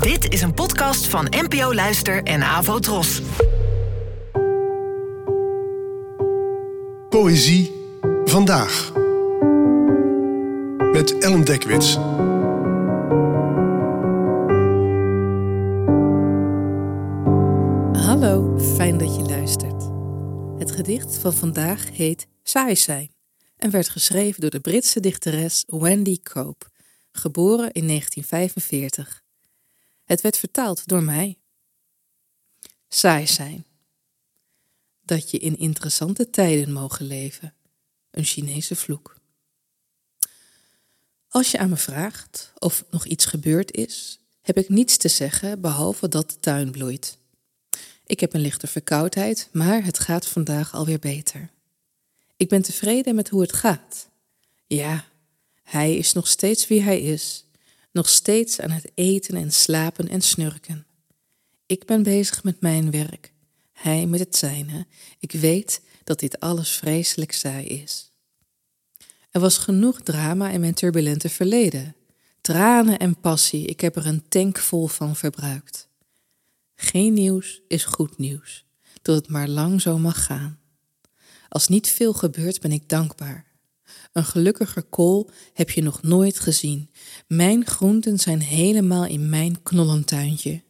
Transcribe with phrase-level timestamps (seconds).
[0.00, 3.22] Dit is een podcast van NPO Luister en Avo Tros.
[7.08, 7.72] Poëzie
[8.24, 8.92] vandaag.
[10.92, 11.94] Met Ellen Dekwits.
[18.06, 19.90] Hallo, fijn dat je luistert.
[20.58, 23.10] Het gedicht van vandaag heet Saai zijn
[23.56, 26.66] en werd geschreven door de Britse dichteres Wendy Cope,
[27.12, 29.21] geboren in 1945.
[30.04, 31.38] Het werd vertaald door mij.
[32.88, 33.66] Saai zijn.
[35.02, 37.54] Dat je in interessante tijden mogen leven.
[38.10, 39.16] Een Chinese vloek.
[41.28, 45.60] Als je aan me vraagt of nog iets gebeurd is, heb ik niets te zeggen
[45.60, 47.18] behalve dat de tuin bloeit.
[48.06, 51.50] Ik heb een lichte verkoudheid, maar het gaat vandaag alweer beter.
[52.36, 54.08] Ik ben tevreden met hoe het gaat.
[54.66, 55.04] Ja,
[55.62, 57.44] hij is nog steeds wie hij is,
[57.92, 60.86] nog steeds aan het eten en slapen en snurken.
[61.66, 63.32] Ik ben bezig met mijn werk,
[63.72, 64.86] hij met het zijne.
[65.18, 68.10] Ik weet dat dit alles vreselijk saai is.
[69.30, 71.96] Er was genoeg drama in mijn turbulente verleden.
[72.40, 75.88] Tranen en passie, ik heb er een tank vol van verbruikt.
[76.74, 78.64] Geen nieuws is goed nieuws,
[79.02, 80.60] tot het maar lang zo mag gaan.
[81.48, 83.51] Als niet veel gebeurt, ben ik dankbaar.
[84.12, 86.90] Een gelukkiger kool heb je nog nooit gezien.
[87.26, 90.62] Mijn groenten zijn helemaal in mijn knollentuintje.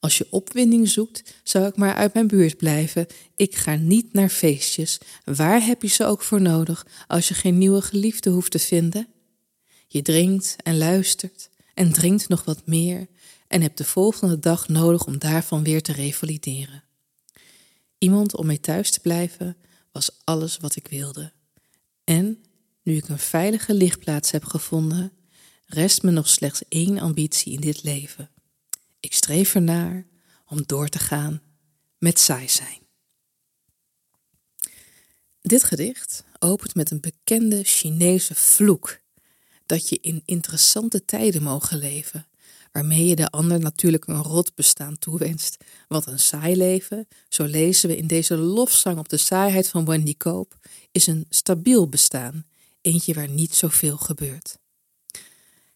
[0.00, 3.06] Als je opwinding zoekt, zou ik maar uit mijn buurt blijven.
[3.36, 4.98] Ik ga niet naar feestjes.
[5.24, 9.08] Waar heb je ze ook voor nodig als je geen nieuwe geliefde hoeft te vinden?
[9.88, 13.06] Je drinkt en luistert en drinkt nog wat meer
[13.48, 16.84] en hebt de volgende dag nodig om daarvan weer te revalideren.
[17.98, 19.56] Iemand om mee thuis te blijven
[19.92, 21.32] was alles wat ik wilde.
[22.04, 22.44] En
[22.82, 25.12] nu ik een veilige lichtplaats heb gevonden,
[25.66, 28.30] rest me nog slechts één ambitie in dit leven.
[29.00, 30.06] Ik streef ernaar
[30.46, 31.42] om door te gaan
[31.98, 32.80] met saai zijn.
[35.40, 39.00] Dit gedicht opent met een bekende Chinese vloek
[39.66, 42.26] dat je in interessante tijden mogen leven,
[42.72, 45.56] waarmee je de ander natuurlijk een rot bestaan toewenst.
[45.88, 50.16] Wat een saai leven, zo lezen we in deze lofzang op de saaiheid van Wendy
[50.16, 50.58] Koop,
[50.92, 52.46] is een stabiel bestaan,
[52.82, 54.58] eentje waar niet zoveel gebeurt.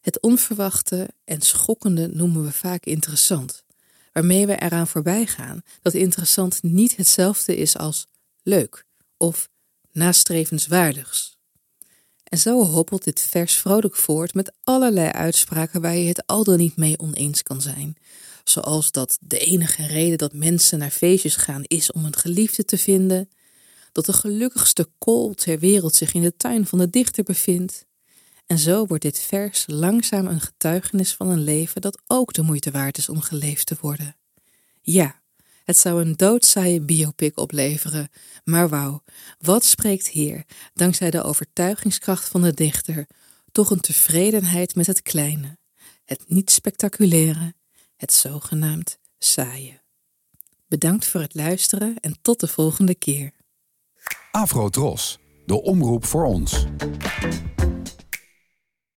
[0.00, 3.64] Het onverwachte en schokkende noemen we vaak interessant,
[4.12, 8.06] waarmee we eraan voorbij gaan dat interessant niet hetzelfde is als
[8.42, 8.84] leuk
[9.16, 9.48] of
[9.92, 11.36] nastrevenswaardigs.
[12.24, 16.58] En zo hoppelt dit vers vrolijk voort met allerlei uitspraken waar je het al dan
[16.58, 17.96] niet mee oneens kan zijn.
[18.44, 22.78] Zoals dat de enige reden dat mensen naar feestjes gaan is om een geliefde te
[22.78, 23.30] vinden,
[23.96, 27.86] dat de gelukkigste kool ter wereld zich in de tuin van de dichter bevindt.
[28.46, 32.70] En zo wordt dit vers langzaam een getuigenis van een leven dat ook de moeite
[32.70, 34.16] waard is om geleefd te worden.
[34.82, 35.20] Ja,
[35.64, 38.08] het zou een doodzaaie biopic opleveren,
[38.44, 39.02] maar wauw,
[39.38, 43.06] wat spreekt hier, dankzij de overtuigingskracht van de dichter,
[43.52, 45.58] toch een tevredenheid met het kleine,
[46.04, 47.54] het niet spectaculaire,
[47.96, 49.80] het zogenaamd saaie.
[50.66, 53.35] Bedankt voor het luisteren en tot de volgende keer.
[54.36, 56.66] Afro Tros, de omroep voor ons.